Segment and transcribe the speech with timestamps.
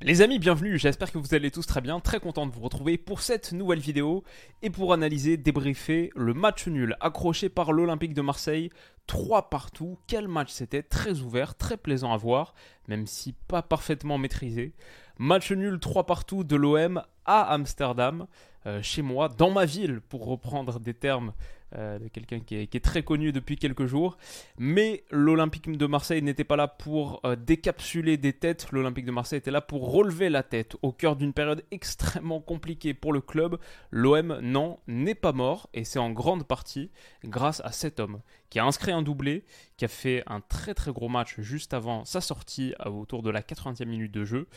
[0.00, 2.96] Les amis, bienvenue, j'espère que vous allez tous très bien, très content de vous retrouver
[2.96, 4.22] pour cette nouvelle vidéo
[4.62, 8.70] et pour analyser, débriefer le match nul accroché par l'Olympique de Marseille,
[9.08, 12.54] 3 partout, quel match c'était, très ouvert, très plaisant à voir,
[12.86, 14.72] même si pas parfaitement maîtrisé.
[15.18, 18.28] Match nul 3 partout de l'OM à Amsterdam,
[18.66, 21.32] euh, chez moi, dans ma ville, pour reprendre des termes
[21.76, 24.16] euh, de quelqu'un qui, est, très connu depuis quelques jours.
[24.58, 29.38] Mais l'Olympique de Marseille n'était pas là pour euh, décapsuler des têtes, l'Olympique de Marseille
[29.38, 33.58] était là pour relever la tête au cœur d'une période extrêmement compliquée pour le club.
[33.90, 36.90] L'OM, non, n'est pas mort, et c'est en grande partie
[37.24, 39.44] grâce à cet homme qui a inscrit un doublé,
[39.76, 43.42] qui a fait un très très gros match juste avant sa sortie autour de la
[43.42, 44.48] 80e minute de jeu.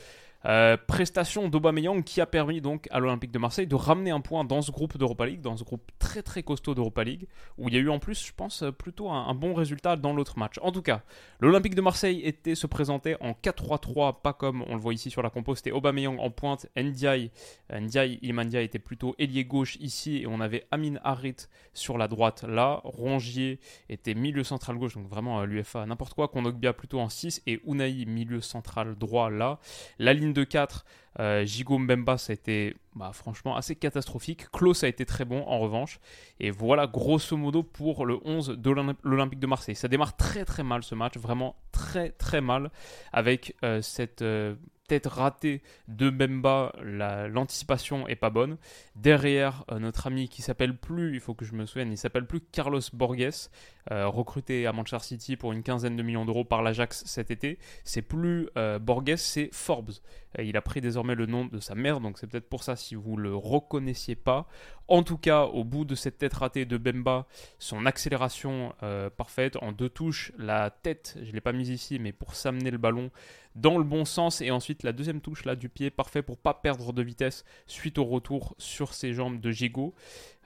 [0.45, 4.43] Euh, prestation d'Aubameyang qui a permis donc à l'Olympique de Marseille de ramener un point
[4.43, 7.27] dans ce groupe d'Europa League, dans ce groupe très très costaud d'Europa League,
[7.59, 10.39] où il y a eu en plus, je pense, plutôt un, bon résultat dans l'autre
[10.39, 10.55] match.
[10.61, 11.03] En tout cas,
[11.39, 15.21] l'Olympique de Marseille était se présentait en 4-3-3, pas comme on le voit ici sur
[15.21, 17.31] la compo, c'était Aubameyang en pointe, Ndiaye,
[17.71, 21.35] Ndiaye Ilmandia était plutôt ailier gauche ici, et on avait Amin Harit
[21.73, 26.73] sur la droite là, Rongier était milieu central gauche, donc vraiment l'UFA n'importe quoi, Kondogbia
[26.73, 29.59] plutôt en 6, et Unai milieu central droit là.
[29.99, 30.83] La ligne de 4,
[31.19, 34.49] euh, Gigo Mbemba, ça a été bah, franchement assez catastrophique.
[34.51, 35.99] Klaus a été très bon en revanche.
[36.39, 39.75] Et voilà grosso modo pour le 11 de l'Olympique de Marseille.
[39.75, 42.69] Ça démarre très très mal ce match, vraiment très très mal,
[43.11, 44.55] avec euh, cette euh,
[44.87, 46.73] tête ratée de Mbemba.
[46.81, 48.57] L'anticipation est pas bonne.
[48.95, 52.27] Derrière, euh, notre ami qui s'appelle plus, il faut que je me souvienne, il s'appelle
[52.27, 53.49] plus Carlos Borges,
[53.89, 57.57] recruté à Manchester City pour une quinzaine de millions d'euros par l'Ajax cet été.
[57.83, 58.49] C'est plus
[58.79, 59.93] Borges, c'est Forbes.
[60.37, 63.17] il a pris le nom de sa mère, donc c'est peut-être pour ça si vous
[63.17, 64.47] le reconnaissiez pas.
[64.87, 67.27] En tout cas, au bout de cette tête ratée de Bemba,
[67.59, 71.99] son accélération euh, parfaite en deux touches, la tête, je ne l'ai pas mise ici,
[71.99, 73.09] mais pour s'amener le ballon
[73.55, 76.53] dans le bon sens, et ensuite la deuxième touche là du pied, parfait pour pas
[76.53, 79.93] perdre de vitesse suite au retour sur ses jambes de Gigo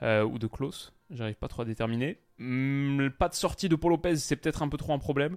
[0.02, 0.92] euh, ou de Klaus.
[1.10, 2.18] J'arrive pas trop à déterminer.
[2.38, 5.36] Hmm, pas de sortie de Paul Lopez, c'est peut-être un peu trop un problème.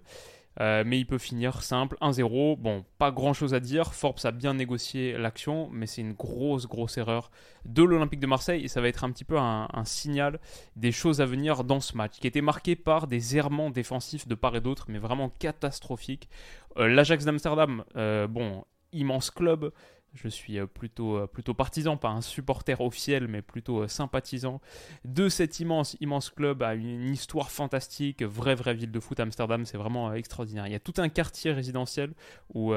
[0.62, 2.58] Euh, mais il peut finir simple, 1-0.
[2.58, 3.94] Bon, pas grand chose à dire.
[3.94, 7.31] Forbes a bien négocié l'action, mais c'est une grosse, grosse erreur
[7.66, 8.64] de l'Olympique de Marseille.
[8.64, 10.40] Et ça va être un petit peu un, signal
[10.75, 14.36] des choses à venir dans ce match, qui était marqué par des errements défensifs de
[14.36, 16.30] part et d'autre, mais vraiment catastrophiques.
[16.78, 19.72] Euh, L'Ajax d'Amsterdam, euh, bon, immense club.
[20.14, 24.59] Je suis euh, plutôt, euh, plutôt partisan, pas un supporter officiel, mais plutôt euh, sympathisant
[25.06, 29.20] de cet immense, immense club à une histoire fantastique, vraie, vraie ville de foot.
[29.20, 30.68] Amsterdam, c'est vraiment extraordinaire.
[30.68, 32.14] Il y a tout un quartier résidentiel
[32.53, 32.74] où,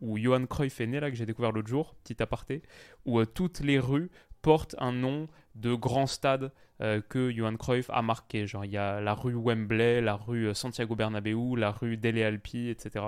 [0.00, 2.62] où Johan Cruyff est né, là, que j'ai découvert l'autre jour, petit aparté,
[3.04, 4.10] où toutes les rues
[4.42, 8.46] portent un nom de grand stade euh, que Johan Cruyff a marqué.
[8.46, 12.22] Genre, il y a la rue Wembley, la rue euh, Santiago Bernabéu, la rue Dele
[12.22, 13.04] Alpi, etc.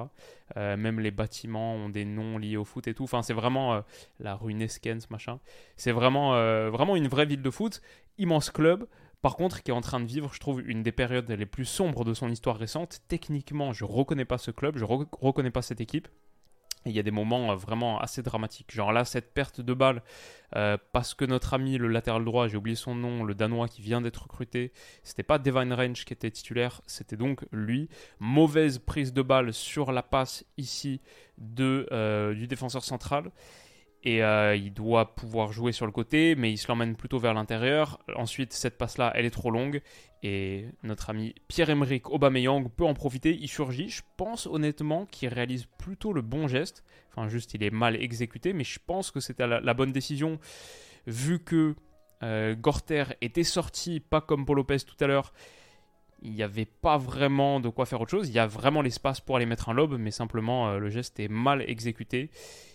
[0.56, 3.04] Euh, même les bâtiments ont des noms liés au foot et tout.
[3.04, 3.82] Enfin, c'est vraiment
[4.20, 5.38] la rue Neskens, machin.
[5.76, 6.32] C'est vraiment,
[6.70, 7.80] vraiment une vraie ville de foot.
[8.18, 8.86] Immense club.
[9.22, 11.64] Par contre, qui est en train de vivre, je trouve, une des périodes les plus
[11.64, 13.00] sombres de son histoire récente.
[13.08, 16.08] Techniquement, je reconnais pas ce club, je reconnais pas cette équipe
[16.86, 18.72] il y a des moments euh, vraiment assez dramatiques.
[18.72, 20.02] Genre là, cette perte de balle,
[20.56, 23.82] euh, parce que notre ami, le latéral droit, j'ai oublié son nom, le Danois qui
[23.82, 24.72] vient d'être recruté,
[25.02, 27.88] c'était pas Devine Range qui était titulaire, c'était donc lui.
[28.18, 31.00] Mauvaise prise de balle sur la passe ici
[31.60, 33.30] euh, du défenseur central
[34.04, 37.34] et euh, il doit pouvoir jouer sur le côté, mais il se l'emmène plutôt vers
[37.34, 38.00] l'intérieur.
[38.16, 39.80] Ensuite, cette passe-là, elle est trop longue,
[40.24, 43.36] et notre ami Pierre-Emerick Aubameyang peut en profiter.
[43.40, 46.82] Il surgit, je pense honnêtement qu'il réalise plutôt le bon geste.
[47.10, 50.40] Enfin, juste, il est mal exécuté, mais je pense que c'était la, bonne décision,
[51.06, 51.76] vu que
[52.24, 55.32] euh, Gorter était sorti, pas comme Paul Lopez tout à l'heure.
[56.22, 58.28] Il n'y avait pas vraiment de quoi faire autre chose.
[58.28, 61.18] Il y a vraiment l'espace pour aller mettre un lob, mais simplement euh, le geste
[61.20, 62.30] est mal exécuté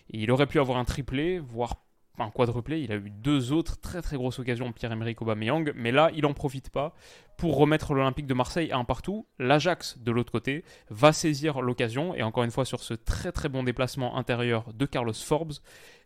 [0.10, 1.84] il aurait pu avoir un triplé, voire
[2.20, 2.82] un quadruplé.
[2.82, 6.34] Il a eu deux autres très très grosses occasions, Pierre-Emerick Aubameyang, mais là, il n'en
[6.34, 6.96] profite pas
[7.38, 9.28] pour remettre l'Olympique de Marseille à un partout.
[9.38, 13.50] L'Ajax, de l'autre côté, va saisir l'occasion, et encore une fois sur ce très très
[13.50, 15.54] bon déplacement intérieur de Carlos Forbes.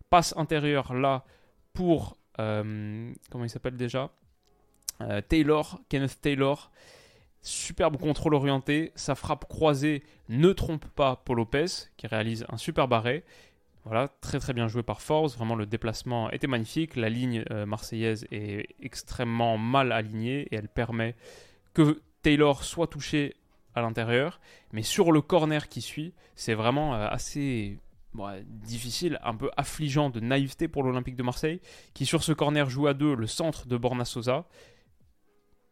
[0.09, 1.23] Passe intérieur là
[1.73, 4.11] pour, euh, comment il s'appelle déjà?
[4.99, 6.71] Euh, Taylor, Kenneth Taylor.
[7.41, 11.65] Superbe contrôle orienté, sa frappe croisée ne trompe pas Paul Lopez
[11.97, 13.23] qui réalise un super barré.
[13.83, 17.65] Voilà, très très bien joué par Force, vraiment le déplacement était magnifique, la ligne euh,
[17.65, 21.15] marseillaise est extrêmement mal alignée et elle permet
[21.73, 23.35] que Taylor soit touché
[23.73, 24.39] à l'intérieur,
[24.71, 27.79] mais sur le corner qui suit, c'est vraiment euh, assez
[28.45, 31.61] difficile, un peu affligeant de naïveté pour l'Olympique de Marseille,
[31.93, 34.45] qui sur ce corner joue à deux le centre de Borna Sosa.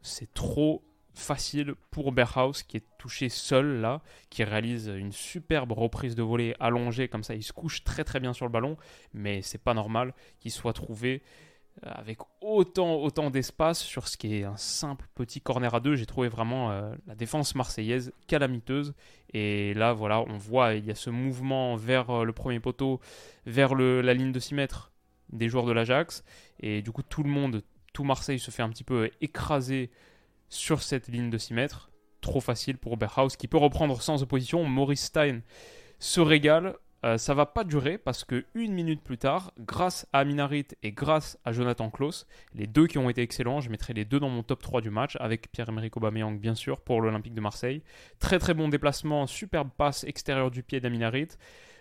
[0.02, 0.82] C'est trop
[1.20, 6.56] facile pour Berhaus qui est touché seul là, qui réalise une superbe reprise de volée
[6.60, 8.78] allongée comme ça, il se couche très très bien sur le ballon,
[9.14, 11.22] mais c'est pas normal qu'il soit trouvé
[11.86, 15.96] euh, avec autant, autant d'espace sur ce qui est un simple petit corner à deux.
[15.96, 18.94] J'ai trouvé vraiment euh, la défense marseillaise calamiteuse.
[19.34, 23.00] Et là, voilà, on voit, il y a ce mouvement vers euh, le premier poteau,
[23.46, 24.92] vers la ligne de 6 mètres
[25.32, 26.24] des joueurs de l'Ajax.
[26.60, 27.64] Et du coup, tout le monde,
[27.94, 29.90] tout Marseille se fait un petit peu écraser
[30.50, 31.92] sur cette ligne de 6 mètres.
[32.22, 34.64] Trop facile pour Berhaus qui peut reprendre sans opposition.
[34.66, 35.42] Maurice Stein
[36.00, 36.76] se régale.
[37.06, 40.92] Euh, ça va pas durer parce que une minute plus tard, grâce à Minarit et
[40.92, 44.28] grâce à Jonathan Klaus, les deux qui ont été excellents, je mettrai les deux dans
[44.28, 47.84] mon top 3 du match, avec Pierre-Emerick Aubameyang bien sûr pour l'Olympique de Marseille.
[48.20, 51.30] Très très bon déplacement, superbe passe extérieure du pied d'Aminarit.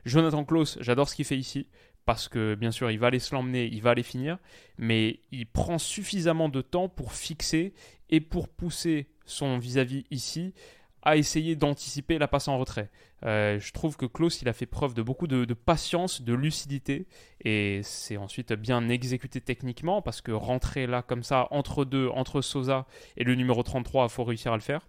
[0.05, 1.67] Jonathan Klaus, j'adore ce qu'il fait ici
[2.09, 4.38] parce que bien sûr il va aller se l'emmener, il va aller finir,
[4.79, 7.75] mais il prend suffisamment de temps pour fixer
[8.10, 10.55] et pour pousser son vis-à-vis ici
[11.02, 12.90] à essayer d'anticiper la passe en retrait.
[13.25, 17.06] Euh, je trouve que Klaus, il a fait preuve de beaucoup de, patience, de lucidité,
[17.44, 22.40] et c'est ensuite bien exécuté techniquement, parce que rentrer là comme ça, entre deux, entre
[22.43, 24.88] Sosa et le numéro 33, il faut réussir à le faire.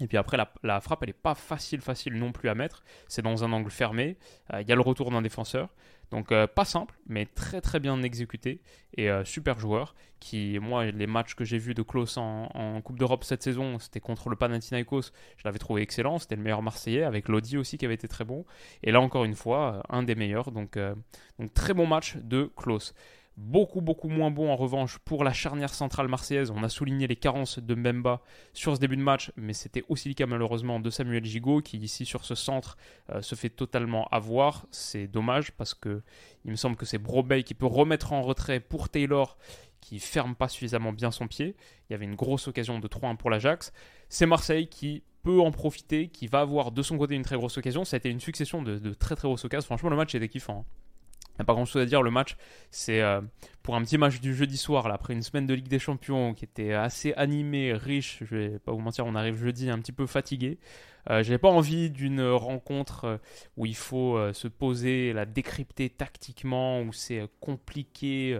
[0.00, 2.82] Et puis après, la, frappe, elle n'est pas facile, facile non plus à mettre.
[3.06, 4.16] C'est dans un angle fermé.
[4.52, 5.68] Euh, il y a le retour d'un défenseur.
[6.10, 8.60] Donc euh, pas simple, mais très très bien exécuté
[8.96, 9.94] et euh, super joueur.
[10.20, 14.00] Qui, moi, les matchs que j'ai vus de Klaus en, Coupe d'Europe cette saison, c'était
[14.00, 15.12] contre le Panathinaikos.
[15.36, 16.18] Je l'avais trouvé excellent.
[16.18, 18.44] C'était le meilleur Marseillais avec Lodi aussi qui avait été très bon.
[18.82, 20.50] Et là encore une fois, un des meilleurs.
[20.50, 20.78] Donc,
[21.38, 22.94] donc très bon match de Klaus.
[23.36, 26.52] Beaucoup, beaucoup moins bon en revanche pour la charnière centrale marseillaise.
[26.52, 28.20] On a souligné les carences de Mbemba
[28.52, 31.78] sur ce début de match, mais c'était aussi le cas malheureusement de Samuel Gigot qui
[31.78, 32.76] ici sur ce centre
[33.10, 34.66] euh, se fait totalement avoir.
[34.70, 36.02] C'est dommage parce que
[36.44, 39.36] il me semble que c'est Brobey qui peut remettre en retrait pour Taylor
[39.80, 41.56] qui ferme pas suffisamment bien son pied.
[41.88, 43.72] Il y avait une grosse occasion de 3-1 pour l'Ajax.
[44.08, 47.58] C'est Marseille qui peut en profiter, qui va avoir de son côté une très grosse
[47.58, 47.84] occasion.
[47.84, 49.66] Ça a été une succession de, très très grosses occasions.
[49.66, 50.60] Franchement, le match était kiffant.
[50.60, 50.83] Hein.
[51.34, 52.36] Il n'y a pas grand chose à dire, le match,
[52.70, 53.20] c'est euh,
[53.62, 56.32] pour un petit match du jeudi soir, là, après une semaine de Ligue des Champions
[56.32, 59.92] qui était assez animée, riche, je vais pas vous mentir, on arrive jeudi un petit
[59.92, 60.58] peu fatigué.
[61.10, 63.16] Euh, J'avais pas envie d'une rencontre euh,
[63.56, 68.38] où il faut euh, se poser, la décrypter tactiquement, où c'est compliqué,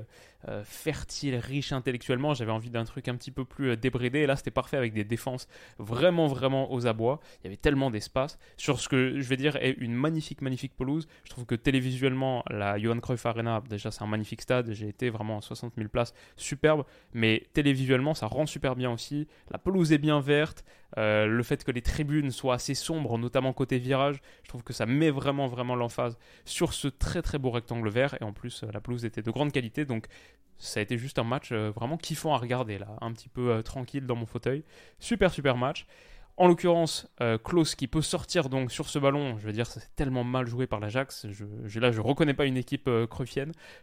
[0.65, 2.35] fertile, riche intellectuellement.
[2.35, 4.21] J'avais envie d'un truc un petit peu plus débridé.
[4.21, 5.49] Et là, c'était parfait avec des défenses
[5.79, 7.21] vraiment, vraiment aux abois.
[7.41, 8.39] Il y avait tellement d'espace.
[8.57, 11.07] Sur ce que je vais dire est une magnifique, magnifique pelouse.
[11.25, 14.73] Je trouve que télévisuellement, la Johan Cruyff Arena, déjà, c'est un magnifique stade.
[14.73, 16.85] J'ai été vraiment à 60 000 places, superbe.
[17.13, 19.27] Mais télévisuellement, ça rend super bien aussi.
[19.51, 20.65] La pelouse est bien verte.
[20.99, 24.73] Euh, le fait que les tribunes soient assez sombres, notamment côté virage, je trouve que
[24.73, 28.17] ça met vraiment vraiment l'emphase sur ce très très beau rectangle vert.
[28.21, 30.07] Et en plus, euh, la pelouse était de grande qualité, donc
[30.59, 33.63] ça a été juste un match euh, vraiment kiffant à regarder là, un petit peu
[33.63, 34.65] tranquille dans mon fauteuil.
[34.99, 35.87] Super super match.
[36.37, 39.95] En l'occurrence, euh, Klaus qui peut sortir donc sur ce ballon, je veux dire, c'est
[39.95, 41.29] tellement mal joué par l'Ajax.
[41.31, 43.07] Je, là, je reconnais pas une équipe euh,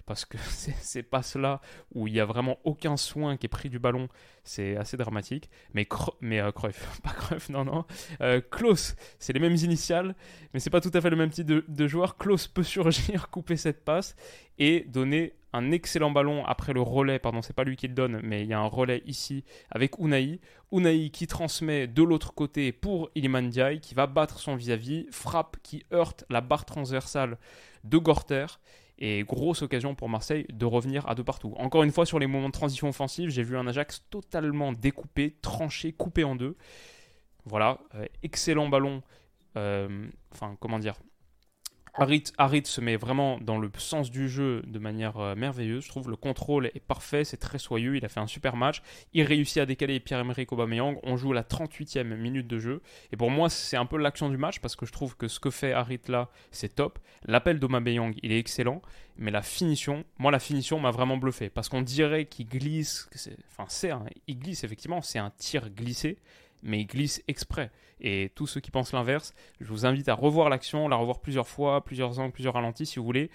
[0.06, 0.38] parce que
[0.82, 1.62] c'est pas cela
[1.94, 4.10] où il y a vraiment aucun soin qui est pris du ballon.
[4.44, 5.50] C'est assez dramatique.
[5.74, 5.88] Mais,
[6.34, 6.52] euh,
[7.04, 7.14] pas
[7.50, 7.86] non, non.
[8.20, 10.14] Euh, Klaus, c'est les mêmes initiales,
[10.54, 12.18] mais c'est pas tout à fait le même type de, de joueur.
[12.18, 14.16] Klaus peut surgir, couper cette passe
[14.62, 18.22] et donner un excellent ballon après le relais, pardon, c'est pas lui qui le donne,
[18.24, 20.40] mais il y a un relais ici avec Unai.
[20.72, 23.50] Unai qui transmet de l'autre côté pour Iliman
[23.82, 27.40] qui va battre son vis-à-vis, frappe qui heurte la barre transversale
[27.84, 28.46] de Gorter.
[29.00, 31.56] Et grosse occasion pour Marseille de revenir à deux partout.
[31.58, 35.38] Encore une fois, sur les moments de transition offensive, j'ai vu un Ajax totalement découpé,
[35.42, 36.56] tranché, coupé en deux.
[37.46, 39.02] Voilà, euh, excellent ballon.
[39.58, 40.94] Euh, enfin, comment dire
[41.94, 45.84] Harit, se met vraiment dans le sens du jeu de manière euh, merveilleuse.
[45.84, 47.98] Je trouve le contrôle est parfait, c'est très soyeux.
[47.98, 48.82] Il a fait un super match.
[49.14, 51.00] Il réussit à décaler Pierre-Emerick Aubameyang.
[51.04, 52.82] On joue la 38e minute de jeu.
[53.12, 55.40] Et pour moi, c'est un peu l'action du match parce que je trouve que ce
[55.40, 57.00] que fait Harit là, c'est top.
[57.26, 58.82] L'appel d'Aubameyang, il est excellent.
[59.18, 63.10] Mais la finition, moi, la finition m'a vraiment bluffé parce qu'on dirait qu'il glisse.
[63.52, 63.92] Enfin, c'est
[64.28, 65.02] il glisse effectivement.
[65.02, 66.18] C'est un tir glissé
[66.64, 67.72] mais il glisse exprès.
[68.02, 71.48] Et tous ceux qui pensent l'inverse, je vous invite à revoir l'action, la revoir plusieurs
[71.48, 73.30] fois, plusieurs angles, plusieurs ralentis si vous voulez.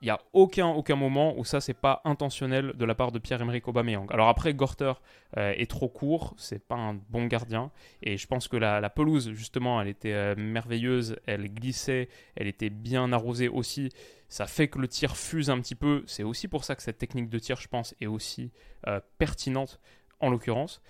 [0.00, 3.18] il n'y a aucun, aucun moment où ça, c'est pas intentionnel de la part de
[3.18, 4.10] Pierre-Emerick Aubameyang.
[4.10, 4.94] Alors après, Gorter
[5.36, 7.70] euh, est trop court, c'est pas un bon gardien.
[8.02, 12.70] Et je pense que la, pelouse, justement, elle était euh, merveilleuse, elle glissait, elle était
[12.70, 13.90] bien arrosée aussi.
[14.30, 16.02] Ça fait que le tir fuse un petit peu.
[16.06, 18.52] C'est aussi pour ça que cette technique de tir, je pense, est aussi
[18.86, 19.80] euh, pertinente
[20.20, 20.80] en l'occurrence.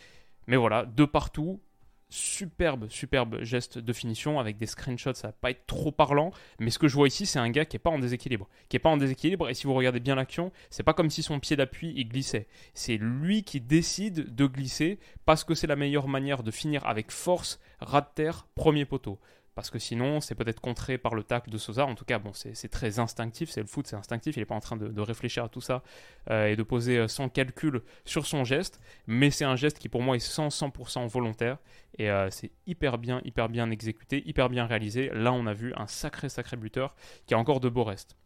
[0.50, 1.61] Mais voilà, de partout,
[2.09, 6.71] superbe, superbe geste de finition avec des screenshots, ça va pas être trop parlant, mais
[6.71, 8.80] ce que je vois ici, c'est un gars qui est pas en déséquilibre, qui est
[8.80, 11.54] pas en déséquilibre, et si vous regardez bien l'action, c'est pas comme si son pied
[11.54, 16.42] d'appui il glissait, c'est lui qui décide de glisser parce que c'est la meilleure manière
[16.42, 19.21] de finir avec force, ras de terre, premier poteau
[19.54, 21.87] parce que sinon c'est peut-être contré par le tac de Sosa.
[21.87, 24.54] En tout cas, bon, c'est très instinctif, c'est le foot, c'est instinctif, il n'est pas
[24.54, 25.83] en train de, réfléchir à tout ça
[26.30, 29.88] euh, et de poser euh, sans calcul sur son geste, mais c'est un geste qui
[29.88, 31.59] pour moi est 100%, volontaire
[31.99, 35.11] et euh, c'est hyper bien, hyper bien exécuté, hyper bien réalisé.
[35.14, 36.95] Là, on a vu un sacré, sacré buteur
[37.26, 38.16] qui a encore de beaux restes.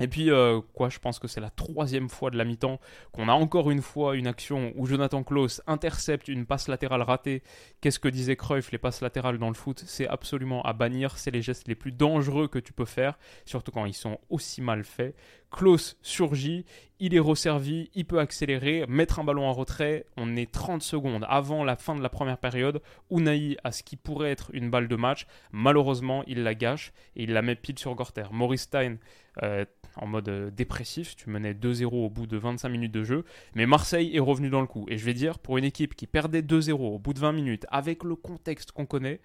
[0.00, 2.80] Et puis, euh, quoi, je pense que c'est la troisième fois de la mi-temps
[3.12, 7.42] qu'on a encore une fois une action où Jonathan Klaus intercepte une passe latérale ratée.
[7.80, 11.16] Qu'est-ce que disait Cruyff Les passes latérales dans le foot, c'est absolument à bannir.
[11.18, 14.60] C'est les gestes les plus dangereux que tu peux faire, surtout quand ils sont aussi
[14.60, 15.14] mal faits.
[15.56, 16.66] Klaus surgit,
[17.00, 20.04] il est resservi, il peut accélérer, mettre un ballon en retrait.
[20.18, 22.82] On est 30 secondes avant la fin de la première période.
[23.10, 25.26] Unai a ce qui pourrait être une balle de match.
[25.52, 28.24] Malheureusement, il la gâche et il la met pile sur Gorter.
[28.32, 28.96] Maurice Stein,
[29.42, 29.64] euh,
[29.96, 33.24] en mode euh, dépressif, tu menais 2-0 au bout de 25 minutes de jeu.
[33.54, 34.84] Mais Marseille est revenu dans le coup.
[34.88, 37.64] Et je vais dire, pour une équipe qui perdait 2-0 au bout de 20 minutes,
[37.70, 39.20] avec le contexte qu'on connaît,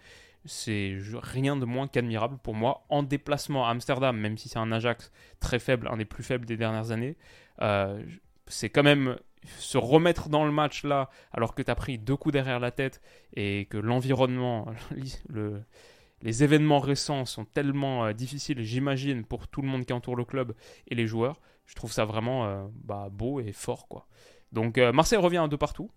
[0.45, 2.85] c'est rien de moins qu'admirable pour moi.
[2.89, 6.45] En déplacement à Amsterdam, même si c'est un Ajax très faible, un des plus faibles
[6.45, 7.17] des dernières années,
[7.61, 8.03] euh,
[8.47, 9.17] c'est quand même
[9.57, 12.71] se remettre dans le match là, alors que tu as pris deux coups derrière la
[12.71, 13.01] tête
[13.35, 14.67] et que l'environnement,
[16.21, 20.25] les événements récents sont tellement euh, difficiles, j'imagine, pour tout le monde qui entoure le
[20.25, 20.53] club
[20.87, 21.39] et les joueurs.
[21.65, 23.87] Je trouve ça vraiment euh, bah, beau et fort.
[23.87, 24.07] quoi.
[24.51, 25.89] Donc Marseille revient de partout.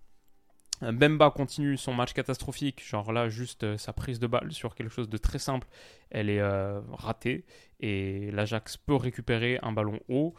[0.81, 4.91] Bemba continue son match catastrophique, genre là juste euh, sa prise de balle sur quelque
[4.91, 5.67] chose de très simple,
[6.09, 7.45] elle est euh, ratée
[7.79, 10.33] et l'Ajax peut récupérer un ballon haut.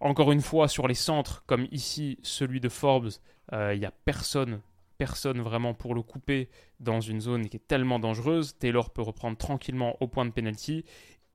[0.00, 3.10] Encore une fois sur les centres, comme ici celui de Forbes,
[3.52, 4.60] euh, il n'y a personne,
[4.98, 6.48] personne vraiment pour le couper
[6.80, 8.58] dans une zone qui est tellement dangereuse.
[8.58, 10.84] Taylor peut reprendre tranquillement au point de penalty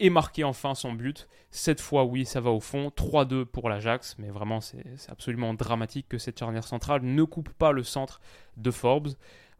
[0.01, 1.29] et marquer enfin son but.
[1.51, 2.89] Cette fois, oui, ça va au fond.
[2.89, 7.71] 3-2 pour l'Ajax, mais vraiment, c'est absolument dramatique que cette charnière centrale ne coupe pas
[7.71, 8.19] le centre
[8.57, 9.09] de Forbes.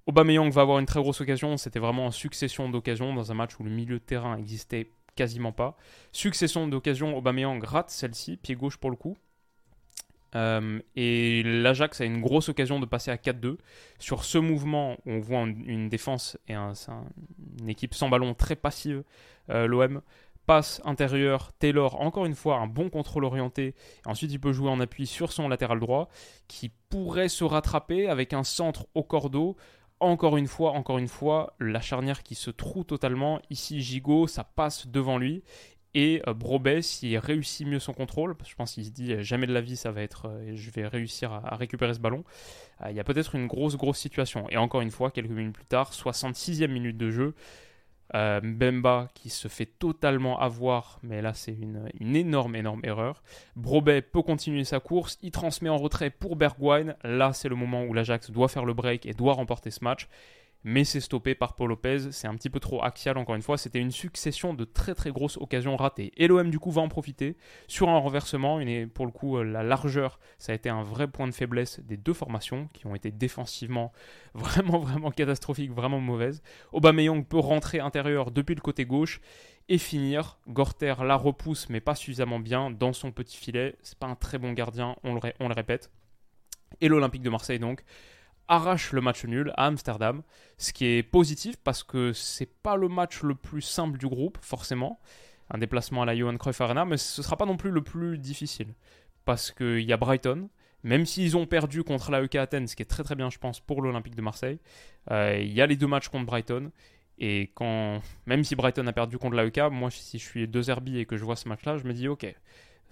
[0.07, 1.57] Aubameyang va avoir une très grosse occasion.
[1.57, 5.51] C'était vraiment une succession d'occasions dans un match où le milieu de terrain existait quasiment
[5.51, 5.77] pas.
[6.11, 9.15] Succession d'occasions, Aubameyang rate celle-ci, pied gauche pour le coup.
[10.33, 13.57] Euh, et l'Ajax a une grosse occasion de passer à 4-2.
[13.99, 19.03] Sur ce mouvement, on voit une, défense et une équipe sans ballon très passive,
[19.49, 20.01] euh, l'OM
[20.45, 23.75] passe intérieur, Taylor, encore une fois, un bon contrôle orienté.
[24.05, 26.09] ensuite, il peut jouer en appui sur son latéral droit,
[26.47, 29.55] qui pourrait se rattraper avec un centre au cordeau.
[29.99, 33.39] Encore une fois, encore une fois, la charnière qui se trouve totalement.
[33.49, 35.43] Ici, Gigot, ça passe devant lui.
[35.93, 39.13] Et euh, Brobet, s'il réussit mieux son contrôle, parce que je pense qu'il se dit
[39.13, 42.23] euh, jamais de la vie va être, euh, je vais réussir à, récupérer ce ballon,
[42.89, 44.49] il y a peut-être une grosse, grosse situation.
[44.49, 47.35] Et encore une fois, quelques minutes plus tard, 66e minute de jeu,
[48.13, 53.23] euh, Mbemba qui se fait totalement avoir, mais là c'est une, énorme, énorme erreur.
[53.55, 56.95] Brobet peut continuer sa course, il transmet en retrait pour Bergwijn.
[57.03, 60.07] Là c'est le moment où l'Ajax doit faire le break et doit remporter ce match
[60.63, 62.11] mais c'est stoppé par Paul Lopez.
[62.11, 63.57] C'est un petit peu trop axial, encore une fois.
[63.57, 66.11] C'était une succession de très très grosses occasions ratées.
[66.17, 67.35] Et l'OM, du coup, va en profiter
[67.67, 68.59] sur un renversement.
[68.93, 71.97] Pour le coup, euh, la largeur, ça a été un vrai point de faiblesse des
[71.97, 73.91] deux formations qui ont été défensivement
[74.33, 76.43] vraiment, vraiment catastrophiques, vraiment mauvaises.
[76.71, 79.19] Aubameyang peut rentrer intérieur depuis le côté gauche
[79.69, 80.37] et finir.
[80.47, 83.75] Gorter la repousse, mais pas suffisamment bien dans son petit filet.
[83.81, 85.91] C'est pas un très bon gardien, on le, on le répète.
[86.79, 87.83] Et l'Olympique de Marseille, donc
[88.47, 90.21] arrache le match nul à Amsterdam,
[90.57, 94.37] ce qui est positif parce que c'est pas le match le plus simple du groupe,
[94.41, 94.99] forcément,
[95.49, 98.17] un déplacement à la Johan Cruyff Arena, mais ce sera pas non plus le plus
[98.17, 98.73] difficile
[99.25, 100.49] parce qu'il y a Brighton,
[100.83, 103.59] même s'ils ont perdu contre l'AEK Athènes, ce qui est très très bien, je pense,
[103.59, 104.59] pour l'Olympique de Marseille,
[105.11, 106.71] euh, il y a les deux matchs contre Brighton.
[107.19, 110.97] Et quand, même si Brighton a perdu contre l'AEK, moi, si je suis deux Herbie
[110.97, 112.25] et que je vois ce match-là, je me dis, ok,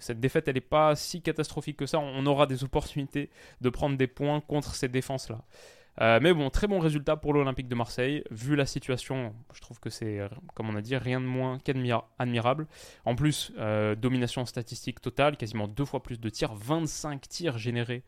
[0.00, 1.98] cette défaite, elle n'est pas si catastrophique que ça.
[1.98, 3.30] On aura des opportunités
[3.60, 5.44] de prendre des points contre ces défenses-là.
[6.00, 8.24] Euh, mais bon, très bon résultat pour l'Olympique de Marseille.
[8.30, 10.20] Vu la situation, je trouve que c'est,
[10.54, 12.66] comme on a dit, rien de moins qu'admirable.
[13.04, 18.02] En plus, euh, domination statistique totale, quasiment deux fois plus de tirs, 25 tirs générés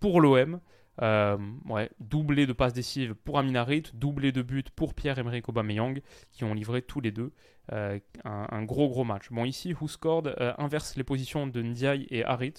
[0.00, 0.60] pour l'OM.
[1.02, 6.44] Euh, ouais, doublé de passes décisives pour Aminarit, doublé de buts pour Pierre-Emerick Aubameyang, qui
[6.44, 7.32] ont livré tous les deux
[7.72, 9.30] euh, un, gros gros match.
[9.30, 12.54] Bon, ici, Who euh, inverse les positions de Ndiaye et Harit.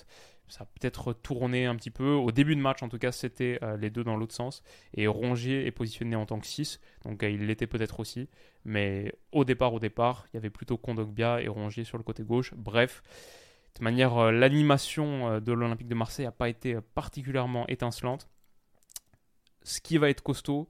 [0.48, 2.12] Ça a peut-être tourné un petit peu.
[2.12, 4.64] Au début de match, en tout cas, c'était les deux dans l'autre sens.
[4.94, 8.28] Et Rongier est positionné en tant que 6, donc il l'était peut-être aussi.
[8.66, 12.24] Mais au départ, au départ, il y avait plutôt Kondogbia et Rongier sur le côté
[12.24, 12.54] gauche.
[12.58, 13.02] Bref,
[13.80, 18.28] de manière, euh, l'animation euh, de l'Olympique de Marseille n'a pas été euh, particulièrement étincelante.
[19.64, 20.68] Ce qui va être costaud,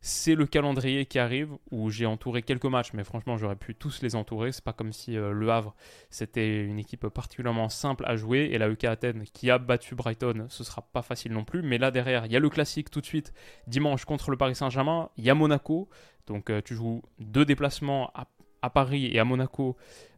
[0.00, 4.00] c'est le calendrier qui arrive où j'ai entouré quelques matchs, mais franchement, j'aurais pu tous
[4.00, 4.52] les entourer.
[4.52, 5.74] C'est pas comme si Le Havre
[6.08, 10.46] c'était une équipe particulièrement simple à jouer et la UK Athènes qui a battu Brighton,
[10.50, 11.62] ce sera pas facile non plus.
[11.62, 13.34] Mais là derrière, il y a le classique tout de suite
[13.66, 15.88] dimanche contre le Paris Saint-Germain, il y a Monaco,
[16.28, 18.28] donc tu joues deux déplacements à
[18.62, 19.76] à Paris et à Monaco,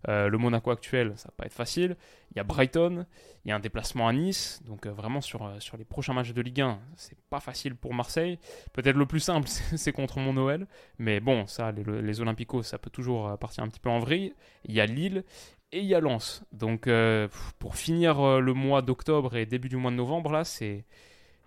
[0.09, 1.97] euh, le Monaco actuel, ça va pas être facile.
[2.33, 3.07] Il y a Brighton,
[3.45, 6.15] il y a un déplacement à Nice, donc euh, vraiment sur, euh, sur les prochains
[6.15, 8.39] matchs de Ligue 1, c'est pas facile pour Marseille.
[8.73, 10.67] Peut-être le plus simple, c'est contre mon Noël,
[10.99, 14.35] mais bon, ça, les, les Olympicos, ça peut toujours partir un petit peu en vrille.
[14.65, 15.25] Il y a Lille
[15.73, 16.43] et il y a Lens.
[16.53, 16.89] Donc
[17.59, 20.85] pour finir le mois d'octobre et début du mois de novembre, là, c'est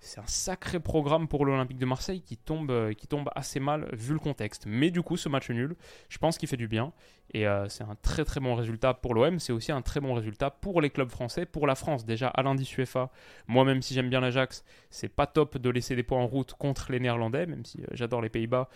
[0.03, 3.87] c'est un sacré programme pour l'Olympique de Marseille qui tombe, euh, qui tombe assez mal
[3.93, 4.65] vu le contexte.
[4.67, 5.75] Mais du coup, ce match nul,
[6.09, 6.91] je pense qu'il fait du bien.
[7.33, 9.39] Et euh, c'est un très très bon résultat pour l'OM.
[9.39, 12.05] C'est aussi un très bon résultat pour les clubs français, pour la France.
[12.05, 13.11] Déjà à l'indice UEFA,
[13.47, 16.53] moi même si j'aime bien l'Ajax, c'est pas top de laisser des points en route
[16.53, 18.69] contre les Néerlandais, même si euh, j'adore les Pays-Bas.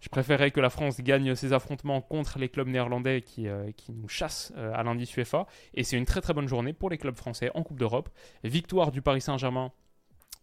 [0.00, 3.46] Je préférerais que la France gagne ses affrontements contre les clubs néerlandais qui,
[3.88, 5.46] nous chassent à l'indice UEFA.
[5.72, 8.10] Et c'est une très très bonne journée pour les clubs français en Coupe d'Europe.
[8.42, 9.72] Victoire du Paris Saint-Germain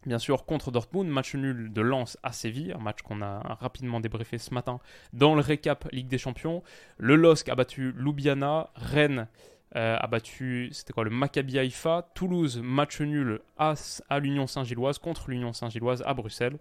[0.06, 4.40] Bien sûr, contre Dortmund, match nul de Lens à Séville, match qu'on a rapidement débriefé
[4.40, 4.80] ce matin
[5.14, 6.64] dans le récap Ligue des Champions.
[6.98, 9.28] Le LOSC a battu Ljubljana, Rennes
[9.76, 13.76] euh, a battu, c'était quoi, le Maccabi Haïfa, Toulouse, match nul à,
[14.10, 16.58] à l'Union Saint-Gilloise contre l'Union Saint-Gilloise à Bruxelles.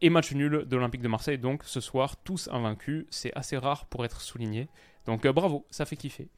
[0.00, 3.06] Et match nul de l'Olympique de Marseille, donc ce soir, tous invaincus.
[3.10, 4.68] C'est assez rare pour être souligné.
[5.04, 6.28] Donc euh, bravo, ça fait kiffer.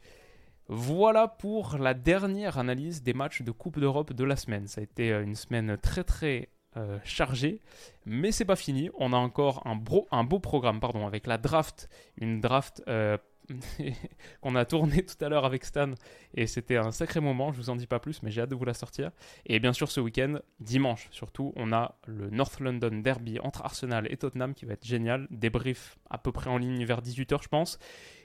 [0.69, 4.67] Voilà pour la dernière analyse des matchs de Coupe d'Europe de la semaine.
[4.67, 7.61] Ça a été euh, une semaine très très euh, chargée,
[8.07, 8.91] mais c'est pas fini.
[8.95, 13.19] On a encore un, beau programme, pardon, avec la draft, une draft euh,
[14.41, 15.93] qu'on a tournée tout à l'heure avec Stan,
[16.33, 17.53] et c'était un sacré moment.
[17.53, 19.11] Je vous en dis pas plus, mais j'ai hâte de vous la sortir.
[19.45, 24.11] Et bien sûr, ce week-end, dimanche surtout, on a le North London Derby entre Arsenal
[24.11, 25.29] et Tottenham qui va être génial.
[25.31, 27.79] Débrief à peu près en ligne vers 18h, je pense,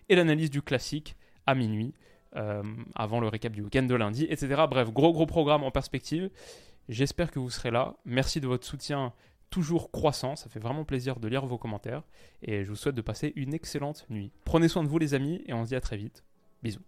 [0.07, 1.93] et l'analyse du classique à minuit.
[2.35, 2.61] Euh,
[2.93, 4.63] avant le récap du week-end de lundi, etc.
[4.69, 6.29] Bref, gros gros programme en perspective.
[6.87, 7.95] J'espère que vous serez là.
[8.05, 9.13] Merci de votre soutien
[9.49, 10.35] toujours croissant.
[10.35, 12.03] Ça fait vraiment plaisir de lire vos commentaires.
[12.43, 14.31] Et je vous souhaite de passer une excellente nuit.
[14.45, 16.23] Prenez soin de vous les amis et on se dit à très vite.
[16.61, 16.81] Bisous.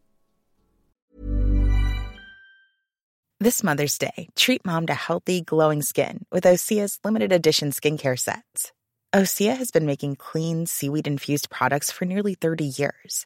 [3.40, 8.72] This Mother's Day, treat mom to healthy, glowing skin with Osea's limited edition skincare sets.
[9.16, 13.26] Osea has been making clean, seaweed infused products for nearly 30 years.